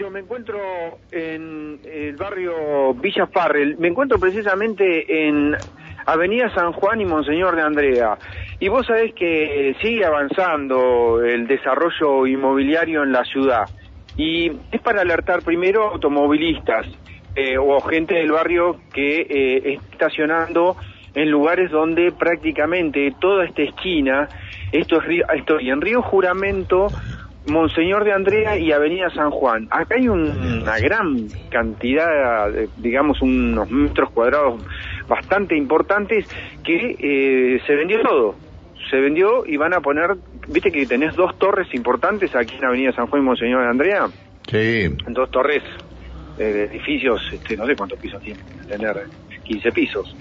[0.00, 0.58] Yo me encuentro
[1.12, 5.54] en el barrio Villa Farrell, me encuentro precisamente en
[6.06, 8.16] Avenida San Juan y Monseñor de Andrea.
[8.58, 13.64] Y vos sabés que sigue avanzando el desarrollo inmobiliario en la ciudad.
[14.16, 16.86] Y es para alertar primero automovilistas
[17.36, 20.76] eh, o gente del barrio que eh, estacionando
[21.14, 24.30] en lugares donde prácticamente toda esta esquina,
[24.72, 26.86] esto es Río- esto, y en Río Juramento,
[27.50, 29.68] Monseñor de Andrea y Avenida San Juan.
[29.70, 34.62] Acá hay un- una gran cantidad, de, digamos, unos metros cuadrados
[35.08, 36.26] bastante importantes
[36.64, 38.34] que eh, se vendió todo.
[38.90, 40.16] Se vendió y van a poner,
[40.48, 44.06] viste que tenés dos torres importantes aquí en Avenida San Juan y Monseñor de Andrea,
[44.48, 44.88] Sí.
[45.08, 45.62] dos torres
[46.38, 48.96] eh, de edificios, este, no sé cuántos pisos tienen, tener
[49.44, 50.16] 15 pisos.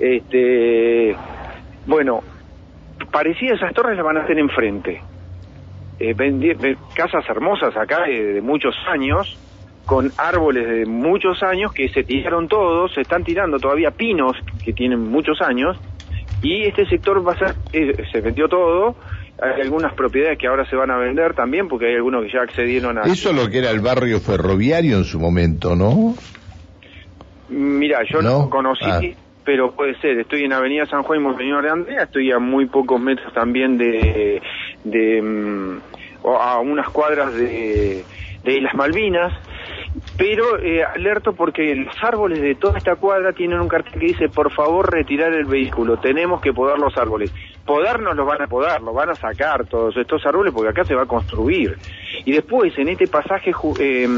[0.00, 1.14] Este,
[1.86, 2.22] bueno,
[3.12, 5.00] parecidas esas torres las van a hacer enfrente.
[6.04, 6.56] Eh, vendi-
[6.94, 9.38] casas hermosas acá eh, de muchos años,
[9.86, 14.72] con árboles de muchos años que se tiraron todos, se están tirando todavía pinos que
[14.72, 15.76] tienen muchos años,
[16.42, 18.96] y este sector va a ser, eh, se vendió todo,
[19.40, 22.42] hay algunas propiedades que ahora se van a vender también, porque hay algunos que ya
[22.42, 23.02] accedieron a...
[23.02, 26.14] Eso es lo que era el barrio ferroviario en su momento, ¿no?
[27.48, 28.50] Mira, yo no, ¿No?
[28.50, 29.00] conocí, Ah.
[29.44, 30.18] pero puede ser.
[30.20, 33.76] Estoy en Avenida San Juan y Monseñor de Andrea, estoy a muy pocos metros también
[33.76, 34.40] de,
[34.84, 35.78] de mm,
[36.24, 38.04] a unas cuadras de,
[38.44, 39.32] de las Malvinas.
[40.16, 44.28] Pero eh, alerto porque los árboles de toda esta cuadra tienen un cartel que dice,
[44.28, 47.32] por favor, retirar el vehículo, tenemos que podar los árboles.
[47.66, 50.94] Podarnos los van a podar, los van a sacar todos estos árboles porque acá se
[50.94, 51.76] va a construir.
[52.24, 54.08] Y después, en este pasaje, eh,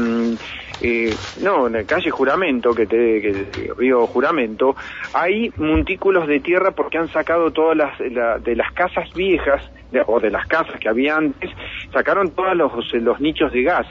[0.81, 4.75] eh, no, en la calle Juramento, que te, que río Juramento,
[5.13, 10.03] hay montículos de tierra porque han sacado todas las, la- de las casas viejas, de-
[10.05, 11.49] o de las casas que había antes,
[11.93, 13.87] sacaron todos los, nichos de gas.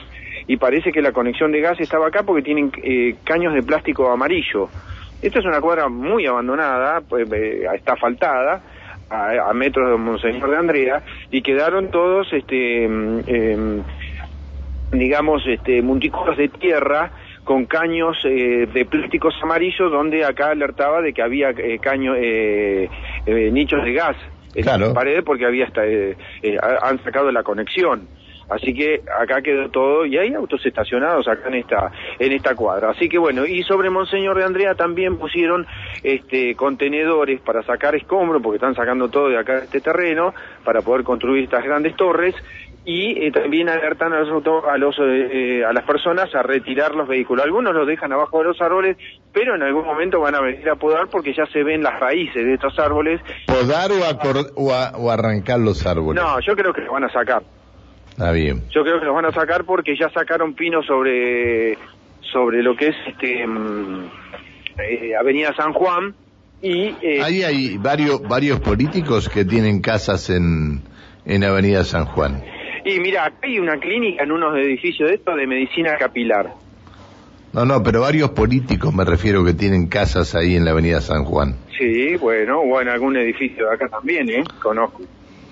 [0.47, 4.11] Y parece que la conexión de gas estaba acá porque tienen eh, caños de plástico
[4.11, 4.69] amarillo.
[5.23, 8.61] Esta es una cuadra muy abandonada, pues, eh, está asfaltada,
[9.09, 13.83] a, a metros de Monseñor de Andrea, y quedaron todos, este, em,
[14.99, 17.13] digamos, este, montículos de tierra
[17.45, 22.89] con caños eh, de plásticos amarillos donde acá alertaba de que había eh, caños, eh,
[23.27, 24.17] eh, nichos de gas
[24.55, 24.89] en Claro.
[24.89, 26.17] la pared porque había hasta, eh,
[26.63, 28.09] ha- han sacado la conexión.
[28.49, 32.91] Así que acá quedó todo y hay autos estacionados acá en esta en esta cuadra.
[32.91, 35.67] Así que bueno, y sobre Monseñor de Andrea también pusieron
[36.03, 40.35] este contenedores para sacar escombros porque están sacando todo de acá de este terreno
[40.65, 42.35] para poder construir estas grandes torres
[42.87, 47.09] y eh, también alertan a los a los eh, a las personas a retirar los
[47.09, 47.43] vehículos.
[47.43, 48.99] Algunos los dejan abajo de los árboles,
[49.33, 52.45] pero en algún momento van a venir a podar porque ya se ven las raíces
[52.45, 53.23] de estos árboles.
[53.47, 56.23] ¿Podar o, a- o arrancar los árboles?
[56.23, 57.43] No, yo creo que los van a sacar.
[58.33, 58.63] Bien.
[58.71, 61.77] Yo creo que los van a sacar porque ya sacaron pino sobre
[62.33, 64.05] sobre lo que es este mm,
[64.79, 66.15] eh, Avenida San Juan
[66.63, 70.81] y eh, Ahí hay varios, varios políticos que tienen casas en,
[71.27, 72.43] en Avenida San Juan.
[72.85, 76.55] y mira, acá hay una clínica en unos edificios de estos de medicina capilar.
[77.53, 81.25] No, no, pero varios políticos me refiero que tienen casas ahí en la Avenida San
[81.25, 81.55] Juan.
[81.79, 84.43] Sí, bueno, o en algún edificio de acá también, ¿eh?
[84.63, 85.03] Conozco.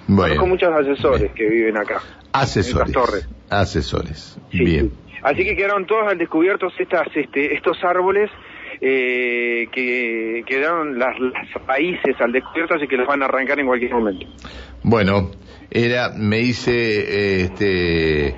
[0.08, 2.00] Bueno, Conozco muchos asesores que viven acá.
[2.32, 2.93] Asesores.
[2.93, 3.28] torres.
[3.50, 4.38] Asesores.
[4.50, 4.91] Sí, Bien.
[4.91, 5.19] sí.
[5.22, 8.28] Así que quedaron todos al descubierto estas, este, estos árboles
[8.81, 13.66] eh, que quedaron las, las raíces al descubierto, así que los van a arrancar en
[13.66, 14.26] cualquier momento.
[14.82, 15.31] Bueno,
[15.70, 18.34] era, me hice, eh, este,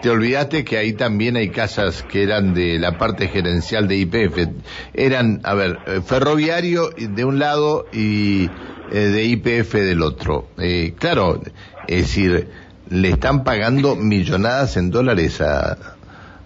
[0.00, 4.48] te olvidaste que ahí también hay casas que eran de la parte gerencial de IPF.
[4.94, 8.48] Eran, a ver, eh, ferroviario de un lado y
[8.92, 10.48] eh, de IPF del otro.
[11.00, 11.42] Claro,
[11.88, 12.48] es decir,
[12.90, 15.76] le están pagando millonadas en dólares a,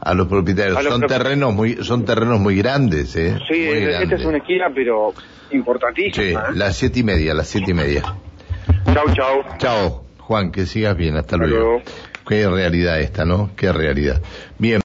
[0.01, 0.77] a los propietarios.
[0.77, 3.37] A los son terrenos muy, son terrenos muy grandes, eh.
[3.49, 5.13] Sí, Muy esta es una esquina, pero
[5.51, 6.41] Sí, importantísima.
[6.41, 6.55] ¿eh?
[6.55, 8.03] las siete y media, las siete y media.
[8.93, 9.43] Chau, chau.
[9.59, 11.65] Chao, Juan, que sigas bien, hasta Hasta luego.
[11.65, 11.83] luego.
[12.27, 13.51] Qué realidad esta, ¿no?
[13.57, 14.23] Qué realidad.
[14.59, 14.81] Bien.